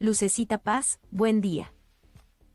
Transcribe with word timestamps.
Lucecita 0.00 0.58
Paz, 0.58 1.00
buen 1.10 1.40
día. 1.40 1.72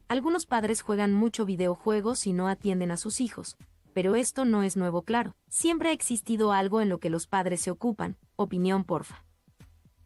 Algunos 0.08 0.46
padres 0.46 0.82
juegan 0.82 1.12
mucho 1.12 1.46
videojuegos 1.46 2.26
y 2.26 2.32
no 2.32 2.48
atienden 2.48 2.90
a 2.90 2.96
sus 2.96 3.20
hijos, 3.20 3.58
pero 3.94 4.16
esto 4.16 4.46
no 4.46 4.64
es 4.64 4.78
nuevo 4.78 5.02
claro. 5.02 5.36
Siempre 5.50 5.90
ha 5.90 5.92
existido 5.92 6.54
algo 6.54 6.80
en 6.80 6.88
lo 6.88 7.02
que 7.02 7.10
los 7.10 7.28
padres 7.28 7.60
se 7.60 7.70
ocupan. 7.70 8.16
Opinión, 8.38 8.86
porfa. 8.86 9.26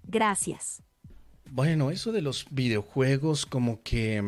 Gracias. 0.02 0.82
Bueno, 1.52 1.92
eso 1.92 2.12
de 2.12 2.24
los 2.24 2.48
videojuegos 2.50 3.46
como 3.46 3.84
que... 3.84 4.20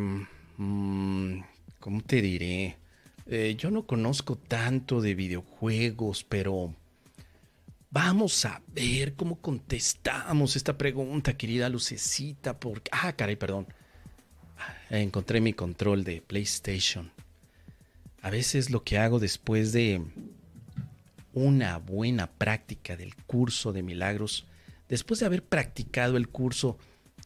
Mm, 0.58 1.40
¿Cómo 1.80 2.02
te 2.02 2.22
diré? 2.22 2.78
Eh, 3.26 3.56
yo 3.58 3.72
no 3.72 3.88
conozco 3.88 4.36
tanto 4.36 5.02
de 5.02 5.16
videojuegos, 5.16 6.24
pero 6.24 6.76
vamos 7.92 8.46
a 8.46 8.62
ver 8.74 9.16
cómo 9.16 9.40
contestamos 9.42 10.56
esta 10.56 10.78
pregunta, 10.78 11.38
querida 11.38 11.70
Lucecita. 11.70 12.60
Porque... 12.60 12.90
Ah, 12.94 13.14
caray, 13.14 13.36
perdón. 13.36 13.68
Encontré 14.90 15.42
mi 15.42 15.54
control 15.54 16.04
de 16.04 16.22
PlayStation. 16.22 17.12
A 18.22 18.30
veces 18.30 18.70
lo 18.70 18.84
que 18.84 18.98
hago 18.98 19.20
después 19.20 19.72
de 19.72 20.02
una 21.34 21.78
buena 21.78 22.28
práctica 22.28 22.98
del 22.98 23.16
curso 23.16 23.72
de 23.72 23.84
milagros, 23.84 24.46
después 24.90 25.20
de 25.20 25.28
haber 25.28 25.44
practicado 25.44 26.18
el 26.18 26.28
curso, 26.28 26.78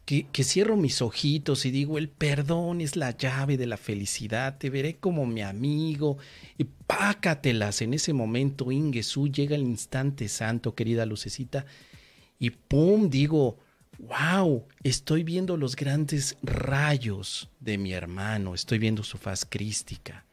que, 0.04 0.44
cierro 0.44 0.76
mis 0.76 1.00
ojitos 1.00 1.64
y 1.64 1.70
digo, 1.70 1.96
el 1.96 2.08
perdón 2.08 2.80
es 2.80 2.94
la 2.96 3.16
llave 3.16 3.56
de 3.56 3.66
la 3.66 3.78
felicidad, 3.78 4.58
te 4.58 4.68
veré 4.68 4.96
como 4.96 5.24
mi 5.26 5.42
amigo, 5.42 6.18
y 6.58 6.64
pácatelas 6.64 7.80
en 7.80 7.94
ese 7.94 8.12
momento, 8.12 8.70
Ingesu, 8.70 9.28
llega 9.28 9.56
el 9.56 9.62
instante 9.62 10.28
santo, 10.28 10.74
querida 10.74 11.06
lucecita, 11.06 11.64
y 12.38 12.50
pum, 12.50 13.08
digo, 13.08 13.58
wow, 13.98 14.66
estoy 14.82 15.24
viendo 15.24 15.56
los 15.56 15.74
grandes 15.74 16.36
rayos 16.42 17.48
de 17.60 17.78
mi 17.78 17.92
hermano, 17.92 18.54
estoy 18.54 18.78
viendo 18.78 19.02
su 19.02 19.16
faz 19.16 19.46
crística. 19.48 20.26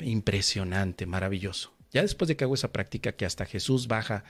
impresionante, 0.00 1.06
maravilloso. 1.06 1.72
Ya 1.92 2.02
después 2.02 2.28
de 2.28 2.36
que 2.36 2.44
hago 2.44 2.54
esa 2.54 2.72
práctica 2.72 3.12
que 3.12 3.26
hasta 3.26 3.46
Jesús 3.46 3.86
baja 3.86 4.24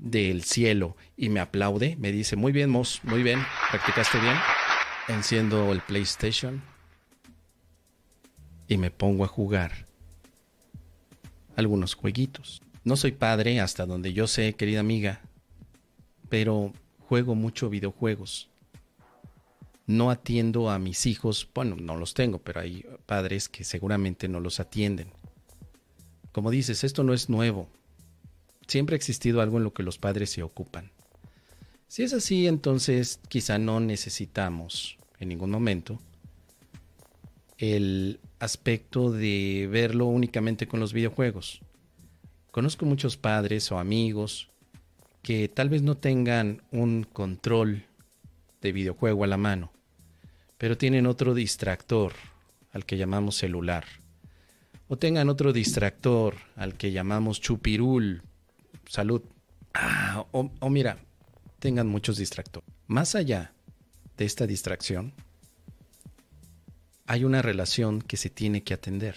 del 0.00 0.44
cielo 0.44 0.96
y 1.16 1.28
me 1.28 1.40
aplaude, 1.40 1.96
me 1.96 2.12
dice, 2.12 2.36
muy 2.36 2.52
bien, 2.52 2.70
Mos, 2.70 3.00
muy 3.04 3.22
bien, 3.22 3.40
practicaste 3.70 4.18
bien. 4.20 4.36
Enciendo 5.08 5.72
el 5.72 5.80
PlayStation 5.80 6.62
y 8.68 8.78
me 8.78 8.90
pongo 8.90 9.24
a 9.24 9.28
jugar 9.28 9.86
algunos 11.56 11.94
jueguitos. 11.94 12.62
No 12.84 12.96
soy 12.96 13.12
padre 13.12 13.60
hasta 13.60 13.86
donde 13.86 14.12
yo 14.12 14.26
sé, 14.26 14.54
querida 14.54 14.80
amiga, 14.80 15.20
pero 16.28 16.72
juego 17.08 17.34
mucho 17.34 17.70
videojuegos. 17.70 18.48
No 19.86 20.10
atiendo 20.10 20.70
a 20.70 20.78
mis 20.78 21.06
hijos, 21.06 21.48
bueno, 21.54 21.76
no 21.76 21.96
los 21.96 22.14
tengo, 22.14 22.38
pero 22.38 22.60
hay 22.60 22.86
padres 23.06 23.48
que 23.48 23.64
seguramente 23.64 24.28
no 24.28 24.40
los 24.40 24.60
atienden. 24.60 25.08
Como 26.32 26.50
dices, 26.50 26.84
esto 26.84 27.04
no 27.04 27.12
es 27.12 27.28
nuevo. 27.28 27.68
Siempre 28.74 28.94
ha 28.94 28.96
existido 28.96 29.40
algo 29.40 29.58
en 29.58 29.62
lo 29.62 29.72
que 29.72 29.84
los 29.84 29.98
padres 29.98 30.30
se 30.30 30.42
ocupan. 30.42 30.90
Si 31.86 32.02
es 32.02 32.12
así, 32.12 32.48
entonces 32.48 33.20
quizá 33.28 33.56
no 33.56 33.78
necesitamos 33.78 34.98
en 35.20 35.28
ningún 35.28 35.52
momento 35.52 36.00
el 37.56 38.18
aspecto 38.40 39.12
de 39.12 39.68
verlo 39.70 40.06
únicamente 40.06 40.66
con 40.66 40.80
los 40.80 40.92
videojuegos. 40.92 41.60
Conozco 42.50 42.84
muchos 42.84 43.16
padres 43.16 43.70
o 43.70 43.78
amigos 43.78 44.48
que 45.22 45.46
tal 45.46 45.68
vez 45.68 45.82
no 45.82 45.96
tengan 45.96 46.60
un 46.72 47.04
control 47.04 47.84
de 48.60 48.72
videojuego 48.72 49.22
a 49.22 49.28
la 49.28 49.36
mano, 49.36 49.70
pero 50.58 50.76
tienen 50.76 51.06
otro 51.06 51.32
distractor 51.32 52.14
al 52.72 52.84
que 52.84 52.96
llamamos 52.96 53.36
celular, 53.36 53.84
o 54.88 54.98
tengan 54.98 55.28
otro 55.28 55.52
distractor 55.52 56.34
al 56.56 56.74
que 56.74 56.90
llamamos 56.90 57.40
chupirul 57.40 58.24
salud. 58.86 59.22
Ah, 59.74 60.26
o, 60.32 60.70
mira, 60.70 60.98
tengan 61.58 61.88
muchos 61.88 62.16
distractores. 62.16 62.68
Más 62.86 63.14
allá 63.14 63.52
de 64.16 64.24
esta 64.24 64.46
distracción, 64.46 65.12
hay 67.06 67.24
una 67.24 67.42
relación 67.42 68.00
que 68.00 68.16
se 68.16 68.30
tiene 68.30 68.62
que 68.62 68.74
atender. 68.74 69.16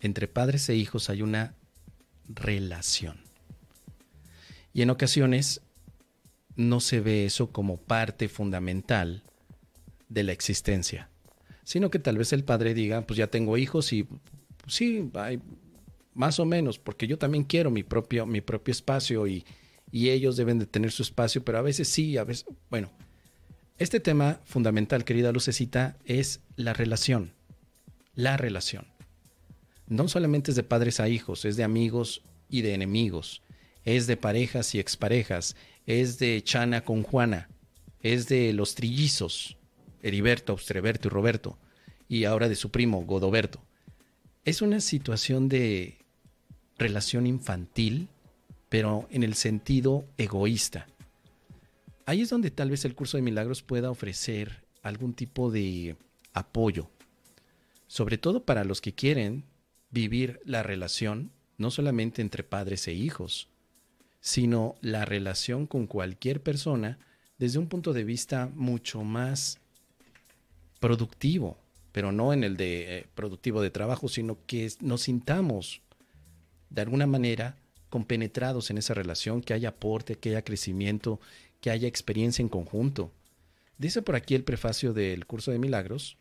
Entre 0.00 0.28
padres 0.28 0.68
e 0.68 0.76
hijos 0.76 1.10
hay 1.10 1.22
una 1.22 1.54
relación. 2.28 3.18
Y 4.72 4.82
en 4.82 4.90
ocasiones 4.90 5.62
no 6.54 6.80
se 6.80 7.00
ve 7.00 7.24
eso 7.24 7.50
como 7.50 7.78
parte 7.78 8.28
fundamental 8.28 9.22
de 10.08 10.22
la 10.22 10.32
existencia, 10.32 11.10
sino 11.64 11.90
que 11.90 11.98
tal 11.98 12.18
vez 12.18 12.32
el 12.32 12.44
padre 12.44 12.74
diga, 12.74 13.06
pues 13.06 13.16
ya 13.16 13.28
tengo 13.28 13.56
hijos 13.56 13.92
y 13.92 14.06
sí, 14.66 15.10
hay, 15.14 15.40
más 16.16 16.40
o 16.40 16.46
menos, 16.46 16.78
porque 16.78 17.06
yo 17.06 17.18
también 17.18 17.44
quiero 17.44 17.70
mi 17.70 17.82
propio, 17.82 18.24
mi 18.24 18.40
propio 18.40 18.72
espacio 18.72 19.26
y, 19.26 19.44
y 19.92 20.08
ellos 20.08 20.36
deben 20.36 20.58
de 20.58 20.66
tener 20.66 20.90
su 20.90 21.02
espacio, 21.02 21.44
pero 21.44 21.58
a 21.58 21.62
veces 21.62 21.88
sí, 21.88 22.16
a 22.16 22.24
veces, 22.24 22.46
bueno, 22.70 22.90
este 23.78 24.00
tema 24.00 24.40
fundamental, 24.44 25.04
querida 25.04 25.30
Lucecita, 25.30 25.98
es 26.06 26.40
la 26.56 26.72
relación, 26.72 27.34
la 28.14 28.38
relación. 28.38 28.86
No 29.86 30.08
solamente 30.08 30.50
es 30.50 30.56
de 30.56 30.62
padres 30.62 31.00
a 31.00 31.08
hijos, 31.10 31.44
es 31.44 31.56
de 31.56 31.64
amigos 31.64 32.22
y 32.48 32.62
de 32.62 32.72
enemigos, 32.72 33.42
es 33.84 34.06
de 34.06 34.16
parejas 34.16 34.74
y 34.74 34.80
exparejas, 34.80 35.54
es 35.84 36.18
de 36.18 36.42
Chana 36.42 36.82
con 36.82 37.02
Juana, 37.02 37.50
es 38.00 38.26
de 38.26 38.54
los 38.54 38.74
trillizos, 38.74 39.58
Heriberto, 40.02 40.52
Austreberto 40.52 41.08
y 41.08 41.10
Roberto, 41.10 41.58
y 42.08 42.24
ahora 42.24 42.48
de 42.48 42.56
su 42.56 42.70
primo, 42.70 43.04
Godoberto. 43.04 43.62
Es 44.46 44.62
una 44.62 44.80
situación 44.80 45.50
de 45.50 46.05
relación 46.78 47.26
infantil, 47.26 48.08
pero 48.68 49.06
en 49.10 49.22
el 49.22 49.34
sentido 49.34 50.06
egoísta. 50.18 50.86
Ahí 52.04 52.20
es 52.20 52.30
donde 52.30 52.50
tal 52.50 52.70
vez 52.70 52.84
el 52.84 52.94
curso 52.94 53.16
de 53.16 53.22
milagros 53.22 53.62
pueda 53.62 53.90
ofrecer 53.90 54.64
algún 54.82 55.14
tipo 55.14 55.50
de 55.50 55.96
apoyo, 56.32 56.90
sobre 57.86 58.18
todo 58.18 58.44
para 58.44 58.64
los 58.64 58.80
que 58.80 58.94
quieren 58.94 59.44
vivir 59.90 60.40
la 60.44 60.62
relación 60.62 61.32
no 61.58 61.70
solamente 61.70 62.22
entre 62.22 62.44
padres 62.44 62.86
e 62.86 62.92
hijos, 62.92 63.48
sino 64.20 64.74
la 64.80 65.04
relación 65.04 65.66
con 65.66 65.86
cualquier 65.86 66.42
persona 66.42 66.98
desde 67.38 67.58
un 67.58 67.68
punto 67.68 67.92
de 67.92 68.04
vista 68.04 68.50
mucho 68.54 69.02
más 69.02 69.58
productivo, 70.80 71.58
pero 71.92 72.12
no 72.12 72.32
en 72.32 72.44
el 72.44 72.56
de 72.56 72.98
eh, 72.98 73.06
productivo 73.14 73.62
de 73.62 73.70
trabajo, 73.70 74.08
sino 74.08 74.38
que 74.46 74.70
nos 74.80 75.02
sintamos 75.02 75.80
de 76.70 76.82
alguna 76.82 77.06
manera 77.06 77.56
compenetrados 77.88 78.70
en 78.70 78.78
esa 78.78 78.94
relación, 78.94 79.40
que 79.40 79.54
haya 79.54 79.70
aporte, 79.70 80.16
que 80.16 80.30
haya 80.30 80.42
crecimiento, 80.42 81.20
que 81.60 81.70
haya 81.70 81.88
experiencia 81.88 82.42
en 82.42 82.48
conjunto. 82.48 83.12
Dice 83.78 84.02
por 84.02 84.16
aquí 84.16 84.34
el 84.34 84.44
prefacio 84.44 84.92
del 84.92 85.26
curso 85.26 85.50
de 85.50 85.58
milagros 85.58 86.16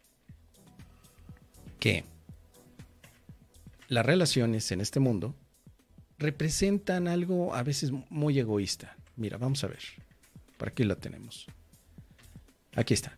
que 1.80 2.04
las 3.88 4.06
relaciones 4.06 4.72
en 4.72 4.82
este 4.82 5.00
mundo 5.00 5.36
representan 6.18 7.08
algo 7.08 7.54
a 7.54 7.64
veces 7.64 7.92
muy 8.10 8.40
egoísta. 8.40 8.96
Mira, 9.16 9.38
vamos 9.38 9.64
a 9.64 9.68
ver. 9.68 9.80
Por 10.58 10.70
aquí 10.70 10.84
la 10.84 10.96
tenemos. 10.96 11.46
Aquí 12.74 12.94
está. 12.94 13.18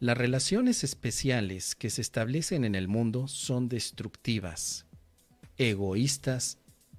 Las 0.00 0.16
relaciones 0.16 0.82
especiales 0.84 1.74
que 1.74 1.90
se 1.90 2.00
establecen 2.00 2.64
en 2.64 2.74
el 2.74 2.88
mundo 2.88 3.28
son 3.28 3.68
destructivas, 3.68 4.86
egoístas 5.60 6.56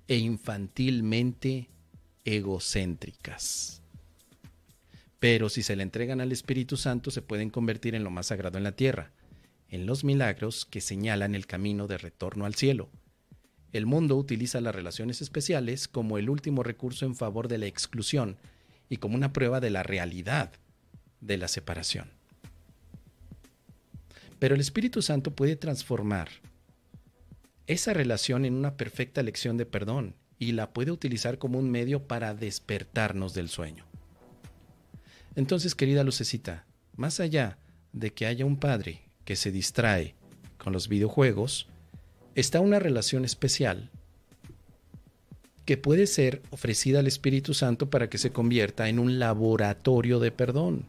e 0.08 0.18
infantilmente 0.18 1.68
egocéntricas. 2.26 3.82
Pero 5.20 5.50
si 5.50 5.64
se 5.64 5.76
le 5.76 5.82
entregan 5.82 6.22
al 6.22 6.32
Espíritu 6.32 6.78
Santo 6.78 7.10
se 7.10 7.24
pueden 7.24 7.50
convertir 7.50 7.96
en 7.96 8.04
lo 8.04 8.12
más 8.12 8.28
sagrado 8.28 8.60
en 8.60 8.64
la 8.64 8.76
tierra, 8.76 9.12
en 9.70 9.88
los 9.88 10.04
milagros 10.04 10.66
que 10.66 10.80
señalan 10.80 11.34
el 11.34 11.48
camino 11.48 11.88
de 11.88 11.98
retorno 11.98 12.46
al 12.46 12.54
cielo. 12.54 12.90
El 13.72 13.88
mundo 13.88 14.16
utiliza 14.16 14.62
las 14.62 14.76
relaciones 14.76 15.22
especiales 15.22 15.88
como 15.88 16.20
el 16.20 16.30
último 16.30 16.62
recurso 16.62 17.06
en 17.06 17.16
favor 17.16 17.48
de 17.48 17.58
la 17.58 17.66
exclusión 17.66 18.38
y 18.90 18.98
como 18.98 19.16
una 19.16 19.34
prueba 19.34 19.60
de 19.60 19.72
la 19.72 19.82
realidad 19.82 20.52
de 21.20 21.38
la 21.38 21.48
separación. 21.48 22.12
Pero 24.38 24.54
el 24.54 24.62
Espíritu 24.62 25.02
Santo 25.02 25.32
puede 25.32 25.56
transformar 25.56 26.30
esa 27.68 27.94
relación 27.94 28.46
en 28.46 28.54
una 28.54 28.76
perfecta 28.76 29.24
lección 29.24 29.58
de 29.58 29.66
perdón 29.66 30.16
y 30.40 30.54
la 30.54 30.72
puede 30.72 30.92
utilizar 30.92 31.38
como 31.38 31.60
un 31.60 31.70
medio 31.70 32.08
para 32.08 32.34
despertarnos 32.34 33.34
del 33.34 33.50
sueño. 33.50 33.86
Entonces, 35.36 35.76
querida 35.76 36.04
Lucecita, 36.04 36.66
más 36.96 37.20
allá 37.20 37.58
de 37.94 38.12
que 38.12 38.26
haya 38.26 38.46
un 38.46 38.58
padre 38.58 39.02
que 39.24 39.36
se 39.36 39.52
distrae 39.52 40.16
con 40.58 40.74
los 40.74 40.88
videojuegos, 40.88 41.68
está 42.36 42.60
una 42.60 42.80
relación 42.80 43.24
especial 43.24 43.90
que 45.66 45.78
puede 45.78 46.08
ser 46.08 46.42
ofrecida 46.50 47.00
al 47.00 47.08
Espíritu 47.08 47.54
Santo 47.54 47.90
para 47.90 48.10
que 48.10 48.18
se 48.18 48.32
convierta 48.32 48.90
en 48.90 49.00
un 49.00 49.20
laboratorio 49.20 50.20
de 50.20 50.32
perdón. 50.32 50.86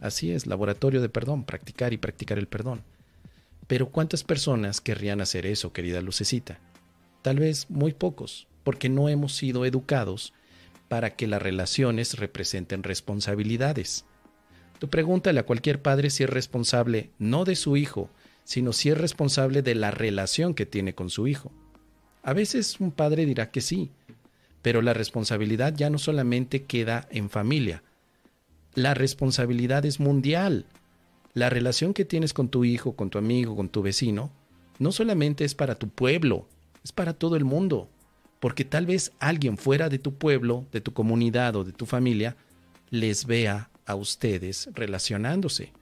Así 0.00 0.32
es, 0.32 0.46
laboratorio 0.46 1.00
de 1.00 1.08
perdón, 1.08 1.44
practicar 1.44 1.92
y 1.92 1.98
practicar 1.98 2.38
el 2.38 2.48
perdón. 2.48 2.82
Pero 3.72 3.88
¿cuántas 3.88 4.22
personas 4.22 4.82
querrían 4.82 5.22
hacer 5.22 5.46
eso, 5.46 5.72
querida 5.72 6.02
Lucecita? 6.02 6.58
Tal 7.22 7.38
vez 7.38 7.70
muy 7.70 7.94
pocos, 7.94 8.46
porque 8.64 8.90
no 8.90 9.08
hemos 9.08 9.34
sido 9.34 9.64
educados 9.64 10.34
para 10.88 11.16
que 11.16 11.26
las 11.26 11.40
relaciones 11.40 12.18
representen 12.18 12.82
responsabilidades. 12.82 14.04
Tú 14.78 14.90
pregúntale 14.90 15.40
a 15.40 15.46
cualquier 15.46 15.80
padre 15.80 16.10
si 16.10 16.22
es 16.22 16.28
responsable 16.28 17.12
no 17.18 17.46
de 17.46 17.56
su 17.56 17.78
hijo, 17.78 18.10
sino 18.44 18.74
si 18.74 18.90
es 18.90 18.98
responsable 18.98 19.62
de 19.62 19.74
la 19.74 19.90
relación 19.90 20.52
que 20.52 20.66
tiene 20.66 20.94
con 20.94 21.08
su 21.08 21.26
hijo. 21.26 21.50
A 22.22 22.34
veces 22.34 22.78
un 22.78 22.92
padre 22.92 23.24
dirá 23.24 23.50
que 23.50 23.62
sí, 23.62 23.90
pero 24.60 24.82
la 24.82 24.92
responsabilidad 24.92 25.74
ya 25.74 25.88
no 25.88 25.96
solamente 25.96 26.64
queda 26.64 27.08
en 27.10 27.30
familia, 27.30 27.82
la 28.74 28.92
responsabilidad 28.92 29.86
es 29.86 29.98
mundial. 29.98 30.66
La 31.34 31.48
relación 31.48 31.94
que 31.94 32.04
tienes 32.04 32.34
con 32.34 32.48
tu 32.48 32.64
hijo, 32.64 32.94
con 32.94 33.08
tu 33.08 33.18
amigo, 33.18 33.56
con 33.56 33.68
tu 33.68 33.82
vecino, 33.82 34.30
no 34.78 34.92
solamente 34.92 35.44
es 35.44 35.54
para 35.54 35.74
tu 35.74 35.88
pueblo, 35.88 36.46
es 36.84 36.92
para 36.92 37.14
todo 37.14 37.36
el 37.36 37.44
mundo. 37.44 37.88
Porque 38.40 38.64
tal 38.64 38.86
vez 38.86 39.12
alguien 39.18 39.56
fuera 39.56 39.88
de 39.88 39.98
tu 39.98 40.14
pueblo, 40.14 40.66
de 40.72 40.80
tu 40.80 40.92
comunidad 40.92 41.56
o 41.56 41.64
de 41.64 41.72
tu 41.72 41.86
familia, 41.86 42.36
les 42.90 43.24
vea 43.24 43.70
a 43.86 43.94
ustedes 43.94 44.68
relacionándose. 44.74 45.72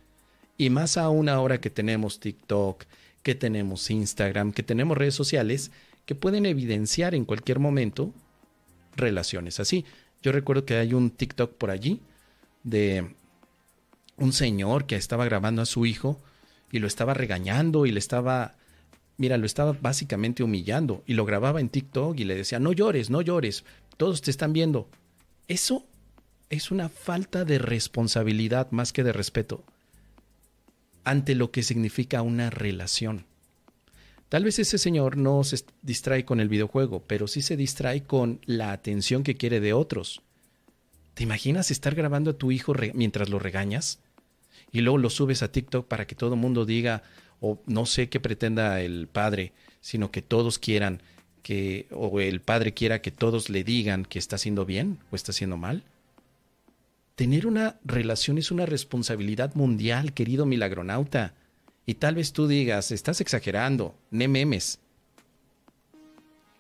Y 0.57 0.71
más 0.71 0.97
aún 0.97 1.29
ahora 1.29 1.61
que 1.61 1.71
tenemos 1.71 2.21
TikTok, 2.21 2.85
que 3.23 3.35
tenemos 3.35 3.91
Instagram, 3.91 4.53
que 4.53 4.63
tenemos 4.63 4.97
redes 4.97 5.15
sociales, 5.15 5.71
que 6.05 6.15
pueden 6.15 6.47
evidenciar 6.47 7.15
en 7.15 7.25
cualquier 7.25 7.59
momento 7.59 8.13
relaciones 8.95 9.59
así. 9.59 9.85
Yo 10.23 10.33
recuerdo 10.33 10.65
que 10.65 10.77
hay 10.77 10.95
un 10.95 11.11
TikTok 11.11 11.55
por 11.55 11.71
allí 11.71 12.01
de 12.63 13.15
un 14.21 14.33
señor 14.33 14.87
que 14.87 14.97
estaba 14.97 15.25
grabando 15.25 15.63
a 15.63 15.67
su 15.67 15.87
hijo 15.87 16.21
y 16.71 16.79
lo 16.79 16.87
estaba 16.87 17.15
regañando 17.15 17.87
y 17.87 17.91
le 17.91 17.99
estaba, 17.99 18.55
mira, 19.17 19.37
lo 19.37 19.47
estaba 19.47 19.73
básicamente 19.73 20.43
humillando 20.43 21.03
y 21.07 21.15
lo 21.15 21.25
grababa 21.25 21.61
en 21.61 21.69
TikTok 21.69 22.19
y 22.19 22.25
le 22.25 22.37
decía, 22.37 22.61
no 22.61 22.73
llores, 22.73 23.11
no 23.11 23.23
llores, 23.23 23.65
todos 23.97 24.23
te 24.23 24.31
están 24.31 24.53
viendo. 24.53 24.89
Eso 25.49 25.85
es 26.51 26.71
una 26.71 26.89
falta 26.89 27.45
de 27.45 27.59
responsabilidad 27.59 28.71
más 28.71 28.93
que 28.93 29.03
de 29.03 29.13
respeto 29.13 29.65
ante 31.03 31.35
lo 31.35 31.51
que 31.51 31.63
significa 31.63 32.23
una 32.23 32.51
relación. 32.51 33.25
Tal 34.29 34.45
vez 34.45 34.59
ese 34.59 34.79
señor 34.79 35.17
no 35.17 35.43
se 35.43 35.65
distrae 35.83 36.25
con 36.25 36.39
el 36.39 36.49
videojuego, 36.49 37.03
pero 37.07 37.27
sí 37.27 37.43
se 37.43 37.57
distrae 37.57 38.05
con 38.05 38.41
la 38.45 38.71
atención 38.71 39.25
que 39.25 39.35
quiere 39.35 39.61
de 39.61 39.73
otros. 39.73 40.23
¿Te 41.15 41.25
imaginas 41.25 41.71
estar 41.71 41.95
grabando 41.95 42.31
a 42.31 42.39
tu 42.39 42.53
hijo 42.53 42.75
mientras 42.95 43.29
lo 43.29 43.39
regañas? 43.39 43.99
Y 44.73 44.81
luego 44.81 44.99
lo 44.99 45.11
subes 45.11 45.43
a 45.43 45.51
TikTok 45.51 45.87
para 45.87 46.07
que 46.07 46.15
todo 46.15 46.35
el 46.35 46.41
mundo 46.41 46.65
diga, 46.65 47.03
o 47.41 47.61
no 47.67 47.87
sé 47.87 48.09
qué 48.09 48.21
pretenda 48.21 48.81
el 48.81 49.09
padre, 49.09 49.53
sino 49.81 50.11
que 50.11 50.23
todos 50.23 50.59
quieran 50.59 51.03
que, 51.43 51.89
o 51.91 52.21
el 52.21 52.41
padre 52.41 52.75
quiera 52.75 53.03
que 53.03 53.11
todos 53.11 53.51
le 53.51 53.65
digan 53.65 54.05
que 54.05 54.19
está 54.19 54.37
haciendo 54.37 54.65
bien 54.65 54.99
o 55.11 55.17
está 55.17 55.33
haciendo 55.33 55.57
mal. 55.57 55.85
Tener 57.17 57.47
una 57.47 57.79
relación 57.85 58.39
es 58.39 58.51
una 58.51 58.67
responsabilidad 58.67 59.55
mundial, 59.55 60.13
querido 60.15 60.47
milagronauta. 60.47 61.35
Y 61.85 61.95
tal 61.95 62.15
vez 62.15 62.33
tú 62.33 62.47
digas, 62.47 62.93
estás 62.93 63.21
exagerando, 63.21 63.95
ne 64.11 64.29
memes. 64.29 64.79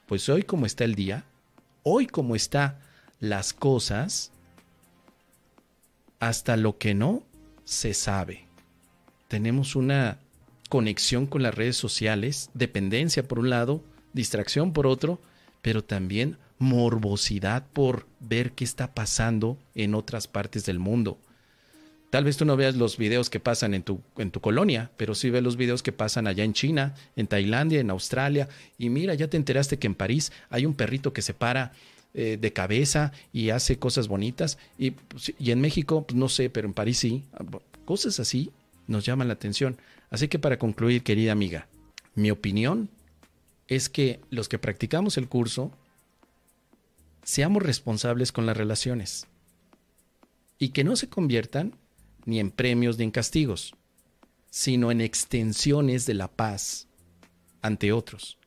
Pues 0.06 0.28
hoy 0.28 0.42
como 0.42 0.66
está 0.66 0.84
el 0.84 0.94
día, 0.94 1.24
hoy 1.82 2.06
como 2.06 2.34
está 2.34 2.80
las 3.20 3.52
cosas, 3.52 4.32
hasta 6.18 6.56
lo 6.56 6.76
que 6.78 6.94
no 6.94 7.22
se 7.70 7.94
sabe. 7.94 8.46
Tenemos 9.28 9.76
una 9.76 10.19
conexión 10.69 11.28
con 11.28 11.44
las 11.44 11.55
redes 11.55 11.76
sociales, 11.76 12.50
dependencia 12.52 13.28
por 13.28 13.38
un 13.38 13.49
lado, 13.49 13.81
distracción 14.12 14.72
por 14.72 14.88
otro, 14.88 15.20
pero 15.62 15.84
también 15.84 16.37
morbosidad 16.58 17.64
por 17.72 18.08
ver 18.19 18.52
qué 18.52 18.64
está 18.64 18.93
pasando 18.93 19.56
en 19.76 19.94
otras 19.94 20.26
partes 20.26 20.67
del 20.67 20.81
mundo. 20.81 21.17
Tal 22.11 22.25
vez 22.25 22.37
tú 22.37 22.44
no 22.44 22.56
veas 22.56 22.75
los 22.75 22.96
videos 22.96 23.31
que 23.31 23.38
pasan 23.38 23.72
en 23.75 23.84
tu, 23.84 24.00
en 24.19 24.32
tu 24.32 24.40
colonia, 24.40 24.90
pero 24.96 25.14
sí 25.14 25.31
ves 25.31 25.44
los 25.44 25.56
videos 25.56 25.84
que 25.84 25.93
pasan 25.93 26.26
allá 26.26 26.43
en 26.43 26.55
China, 26.55 26.96
en 27.14 27.28
Tailandia, 27.28 27.78
en 27.78 27.90
Australia. 27.90 28.49
Y 28.78 28.90
mira, 28.90 29.14
ya 29.14 29.28
te 29.28 29.37
enteraste 29.37 29.78
que 29.78 29.87
en 29.87 29.94
París 29.94 30.32
hay 30.49 30.67
un 30.67 30.75
perrito 30.75 31.12
que 31.12 31.22
se 31.22 31.34
para 31.34 31.70
eh, 32.14 32.38
de 32.40 32.52
cabeza 32.52 33.12
y 33.32 33.50
hace 33.50 33.78
cosas 33.78 34.08
bonitas. 34.08 34.58
Y, 34.78 34.92
pues, 34.92 35.32
y 35.38 35.50
en 35.50 35.60
México, 35.60 36.06
pues, 36.06 36.16
no 36.16 36.28
sé, 36.28 36.50
pero 36.50 36.66
en 36.66 36.74
París 36.74 36.98
sí. 36.98 37.24
Cosas 37.84 38.20
así 38.20 38.50
nos 38.86 39.04
llaman 39.04 39.28
la 39.28 39.34
atención. 39.34 39.78
Así 40.10 40.28
que 40.28 40.38
para 40.38 40.58
concluir, 40.58 41.02
querida 41.02 41.32
amiga, 41.32 41.68
mi 42.14 42.30
opinión 42.30 42.90
es 43.68 43.88
que 43.88 44.20
los 44.30 44.48
que 44.48 44.58
practicamos 44.58 45.16
el 45.16 45.28
curso 45.28 45.70
seamos 47.22 47.62
responsables 47.62 48.32
con 48.32 48.46
las 48.46 48.56
relaciones 48.56 49.28
y 50.58 50.70
que 50.70 50.84
no 50.84 50.96
se 50.96 51.08
conviertan 51.08 51.74
ni 52.24 52.40
en 52.40 52.50
premios 52.50 52.98
ni 52.98 53.04
en 53.04 53.10
castigos, 53.12 53.74
sino 54.50 54.90
en 54.90 55.00
extensiones 55.00 56.06
de 56.06 56.14
la 56.14 56.28
paz 56.28 56.88
ante 57.62 57.92
otros. 57.92 58.38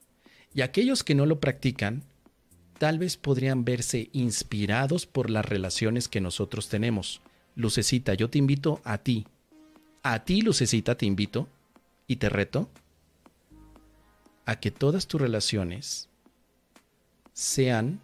Y 0.53 0.61
aquellos 0.61 1.03
que 1.03 1.15
no 1.15 1.25
lo 1.25 1.39
practican, 1.39 2.03
tal 2.83 2.99
vez 2.99 3.15
podrían 3.15 3.63
verse 3.63 4.09
inspirados 4.11 5.05
por 5.05 5.29
las 5.29 5.45
relaciones 5.45 6.09
que 6.09 6.19
nosotros 6.19 6.67
tenemos. 6.67 7.21
Lucecita, 7.55 8.13
yo 8.13 8.29
te 8.29 8.39
invito 8.39 8.81
a 8.83 8.97
ti, 8.97 9.25
a 10.03 10.25
ti 10.25 10.41
Lucecita 10.41 10.95
te 10.95 11.05
invito 11.05 11.47
y 12.07 12.17
te 12.17 12.27
reto 12.27 12.69
a 14.45 14.59
que 14.59 14.69
todas 14.69 15.07
tus 15.07 15.21
relaciones 15.21 16.09
sean 17.31 18.01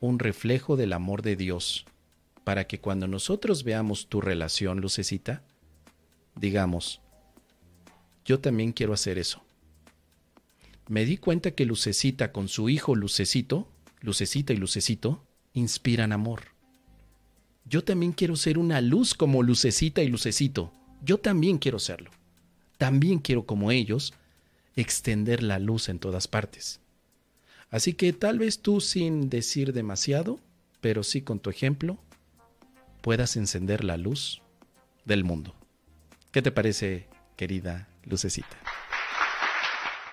un 0.00 0.18
reflejo 0.18 0.76
del 0.76 0.92
amor 0.92 1.22
de 1.22 1.36
Dios, 1.36 1.86
para 2.42 2.66
que 2.66 2.80
cuando 2.80 3.06
nosotros 3.06 3.62
veamos 3.62 4.08
tu 4.08 4.20
relación, 4.20 4.80
Lucecita, 4.80 5.44
digamos, 6.34 7.00
yo 8.24 8.40
también 8.40 8.72
quiero 8.72 8.92
hacer 8.92 9.18
eso. 9.18 9.40
Me 10.88 11.04
di 11.04 11.16
cuenta 11.16 11.52
que 11.52 11.64
Lucecita 11.64 12.32
con 12.32 12.48
su 12.48 12.68
hijo 12.68 12.96
Lucecito 12.96 13.68
Lucecita 14.04 14.52
y 14.52 14.58
Lucecito, 14.58 15.24
inspiran 15.54 16.12
amor. 16.12 16.42
Yo 17.64 17.82
también 17.82 18.12
quiero 18.12 18.36
ser 18.36 18.58
una 18.58 18.82
luz 18.82 19.14
como 19.14 19.42
Lucecita 19.42 20.02
y 20.02 20.08
Lucecito. 20.08 20.72
Yo 21.02 21.16
también 21.16 21.56
quiero 21.56 21.78
serlo. 21.78 22.10
También 22.76 23.18
quiero, 23.18 23.46
como 23.46 23.70
ellos, 23.70 24.12
extender 24.76 25.42
la 25.42 25.58
luz 25.58 25.88
en 25.88 25.98
todas 25.98 26.28
partes. 26.28 26.80
Así 27.70 27.94
que 27.94 28.12
tal 28.12 28.38
vez 28.38 28.60
tú 28.60 28.82
sin 28.82 29.30
decir 29.30 29.72
demasiado, 29.72 30.38
pero 30.82 31.02
sí 31.02 31.22
con 31.22 31.40
tu 31.40 31.48
ejemplo, 31.48 31.98
puedas 33.00 33.36
encender 33.36 33.84
la 33.84 33.96
luz 33.96 34.42
del 35.06 35.24
mundo. 35.24 35.54
¿Qué 36.30 36.42
te 36.42 36.52
parece, 36.52 37.08
querida 37.36 37.88
Lucecita? 38.04 38.58